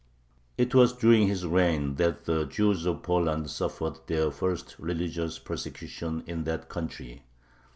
It 0.57 0.73
was 0.73 0.93
during 0.93 1.27
his 1.27 1.45
reign 1.45 1.93
that 1.97 2.25
the 2.25 2.45
Jews 2.45 2.87
of 2.87 3.03
Poland 3.03 3.51
suffered 3.51 3.99
their 4.07 4.31
first 4.31 4.75
religious 4.79 5.37
persecution 5.37 6.23
in 6.25 6.43
that 6.45 6.69
country. 6.69 7.21